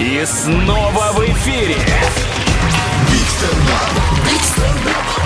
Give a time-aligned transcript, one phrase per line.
[0.00, 1.76] И снова в эфире.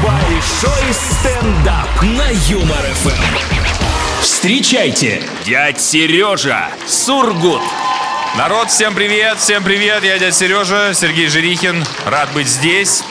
[0.03, 4.21] Большой стендап на Юмор ФМ.
[4.21, 7.63] Встречайте, дядь Сережа Сургут.
[8.37, 13.03] Народ, всем привет, всем привет, я дядя Сережа, Сергей Жирихин, рад быть здесь.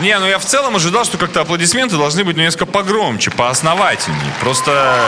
[0.00, 4.32] Не, ну я в целом ожидал, что как-то аплодисменты должны быть ну, несколько погромче, поосновательнее.
[4.40, 4.98] Просто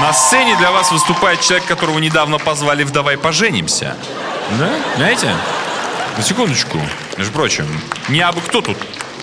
[0.00, 3.96] на сцене для вас выступает человек, которого недавно позвали в «Давай поженимся».
[4.58, 4.68] Да?
[4.96, 5.34] Знаете?
[6.16, 6.80] На секундочку.
[7.16, 7.66] Между прочим,
[8.08, 8.76] не абы кто тут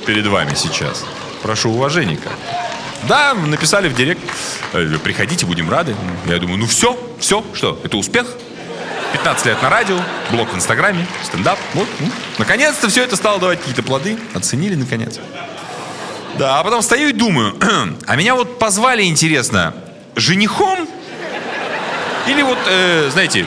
[0.06, 1.04] перед вами сейчас.
[1.42, 2.20] Прошу уважения.
[3.04, 4.22] Да, написали в директ.
[4.74, 5.96] э, Приходите, будем рады.
[6.26, 8.28] Я думаю, ну все, все, что, это успех?
[9.14, 9.98] 15 лет на радио,
[10.32, 11.58] блог в Инстаграме, стендап.
[11.74, 12.12] Вот, м.
[12.38, 14.18] наконец-то все это стало давать какие-то плоды.
[14.34, 15.20] Оценили, наконец.
[16.38, 17.56] Да, а потом стою и думаю,
[18.08, 19.74] а меня вот позвали, интересно,
[20.16, 20.88] женихом?
[22.28, 23.46] Или вот, э, знаете,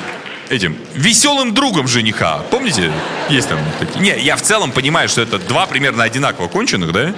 [0.50, 2.42] этим, веселым другом жениха.
[2.50, 2.92] Помните?
[3.28, 4.00] Есть там такие.
[4.00, 7.12] Не, я в целом понимаю, что это два примерно одинаково конченых, да?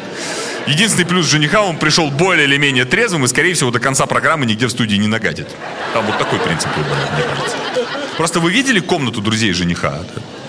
[0.67, 4.47] Единственный плюс жениха, он пришел более или менее трезвым и, скорее всего, до конца программы
[4.47, 5.49] нигде в студии не нагадит.
[5.95, 7.57] Там вот такой принцип выбора, мне кажется.
[8.17, 10.01] Просто вы видели комнату друзей жениха?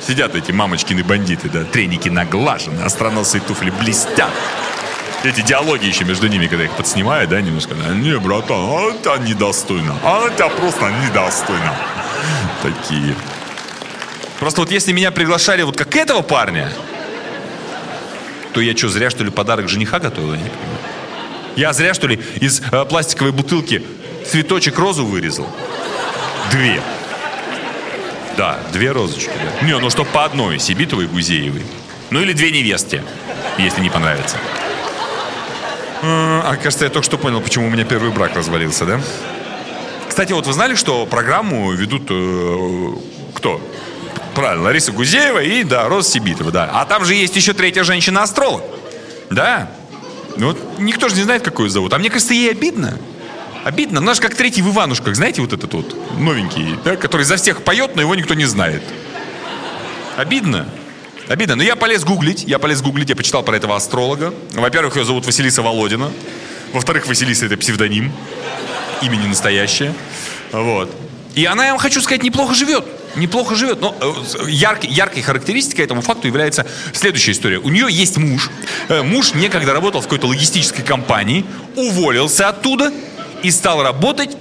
[0.06, 4.32] Сидят эти мамочкины бандиты, да, треники наглажены, остроносые туфли блестят.
[5.24, 7.76] Эти диалоги еще между ними, когда их подснимают, да, немножко.
[7.76, 9.96] да, Не, братан, а это недостойно.
[10.04, 11.76] А это просто недостойно.
[12.64, 13.16] Такие.
[14.40, 16.72] Просто вот если меня приглашали вот как этого парня,
[18.54, 20.34] то я что, зря что ли подарок жениха готовил?
[20.34, 20.52] Я не.
[21.56, 23.84] Я зря что ли из э, пластиковой бутылки
[24.26, 25.48] цветочек розу вырезал?
[26.52, 26.82] Две.
[28.38, 29.32] Да, две розочки.
[29.60, 29.68] Да.
[29.68, 31.64] Не, ну что по одной, Сибитовой и Гузеевой.
[32.10, 33.04] Ну или две невесте,
[33.58, 34.38] если не понравится.
[36.04, 39.02] А, кажется, я только что понял, почему у меня первый брак развалился, да?
[40.08, 42.88] Кстати, вот вы знали, что программу ведут э,
[43.34, 43.62] кто?
[44.36, 46.70] Правильно, Лариса Гузеева и, да, Роза Сибитова, да.
[46.74, 48.64] А там же есть еще третья женщина-астролог.
[49.30, 49.72] Да.
[50.38, 51.94] Ну Вот никто же не знает, какую зовут.
[51.94, 52.98] А мне кажется, ей обидно.
[53.64, 54.00] Обидно.
[54.00, 57.64] Она же как третий в Иванушках, знаете, вот этот вот новенький, да, который за всех
[57.64, 58.82] поет, но его никто не знает.
[60.18, 60.68] Обидно.
[61.32, 61.56] Обидно.
[61.56, 64.34] Но я полез гуглить, я полез гуглить, я почитал про этого астролога.
[64.52, 66.12] Во-первых, ее зовут Василиса Володина.
[66.74, 68.12] Во-вторых, Василиса это псевдоним.
[69.02, 69.94] Имя не настоящее.
[70.52, 70.94] Вот.
[71.36, 72.84] И она, я вам хочу сказать, неплохо живет.
[73.16, 73.80] Неплохо живет.
[73.80, 77.60] Но э, яркой, яркой характеристикой этому факту является следующая история.
[77.60, 78.50] У нее есть муж.
[78.90, 81.46] Э, Муж некогда работал в какой-то логистической компании,
[81.78, 82.92] уволился оттуда
[83.42, 84.36] и стал работать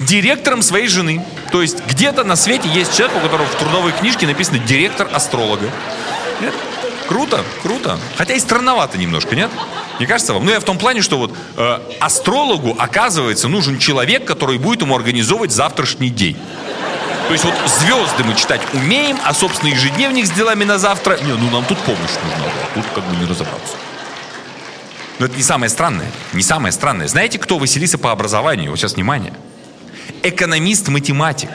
[0.00, 1.22] директором своей жены.
[1.50, 5.70] То есть где-то на свете есть человек, у которого в трудовой книжке написано директор астролога.
[6.42, 6.54] Нет?
[7.08, 7.98] Круто, круто.
[8.16, 9.50] Хотя и странновато немножко, нет?
[10.00, 10.44] Не кажется вам?
[10.44, 14.96] Ну, я в том плане, что вот э, астрологу, оказывается, нужен человек, который будет ему
[14.96, 16.36] организовывать завтрашний день.
[17.28, 21.16] То есть вот звезды мы читать умеем, а, собственно, ежедневник с делами на завтра...
[21.22, 22.50] Не, ну нам тут помощь нужна была.
[22.74, 23.76] Тут как бы не разобраться.
[25.18, 26.10] Но это не самое странное.
[26.32, 27.06] Не самое странное.
[27.06, 28.70] Знаете, кто Василиса по образованию?
[28.70, 29.32] Вот сейчас внимание.
[30.24, 31.48] Экономист-математик.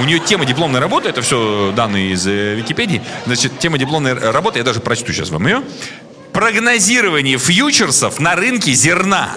[0.00, 3.02] У нее тема дипломной работы, это все данные из э, Википедии.
[3.26, 5.62] Значит, тема дипломной работы, я даже прочту сейчас вам ее.
[6.32, 9.30] Прогнозирование фьючерсов на рынке зерна.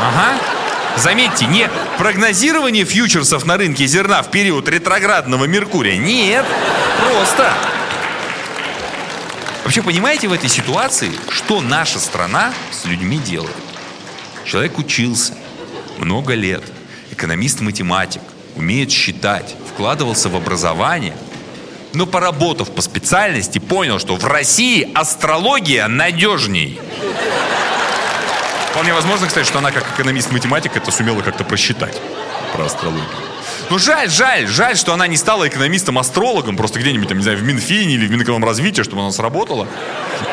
[0.00, 0.34] Ага.
[0.96, 5.96] Заметьте, не прогнозирование фьючерсов на рынке зерна в период ретроградного Меркурия.
[5.96, 6.44] Нет,
[7.00, 7.52] просто.
[9.64, 13.54] Вообще, понимаете в этой ситуации, что наша страна с людьми делает?
[14.44, 15.34] Человек учился
[15.98, 16.64] много лет,
[17.12, 18.22] экономист-математик,
[18.56, 21.16] умеет считать, вкладывался в образование,
[21.94, 26.80] но поработав по специальности, понял, что в России астрология надежней.
[28.70, 32.00] Вполне возможно, кстати, что она как экономист-математик это сумела как-то просчитать
[32.54, 33.31] про астрологию.
[33.72, 37.42] Ну жаль, жаль, жаль, что она не стала экономистом-астрологом, просто где-нибудь, там, не знаю, в
[37.42, 39.66] Минфине или в Минэкономразвитии, чтобы она сработала.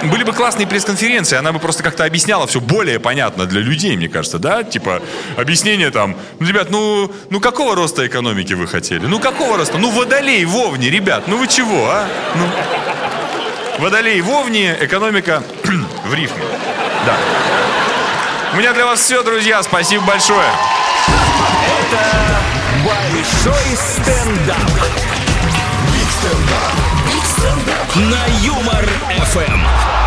[0.03, 4.09] Были бы классные пресс-конференции, она бы просто как-то объясняла все более понятно для людей, мне
[4.09, 4.63] кажется, да?
[4.63, 5.01] Типа,
[5.37, 9.05] объяснение там, ну, ребят, ну, ну какого роста экономики вы хотели?
[9.05, 9.77] Ну какого роста?
[9.77, 12.09] Ну водолей в Овне, ребят, ну вы чего, а?
[12.35, 15.43] Ну, водолей в Овне, экономика
[16.03, 16.43] в рифме.
[17.05, 17.15] Да.
[18.53, 19.63] У меня для вас все, друзья.
[19.63, 20.49] Спасибо большое.
[22.85, 24.71] Большой стендап.
[27.95, 28.87] На Юмор
[29.25, 29.98] ФМ.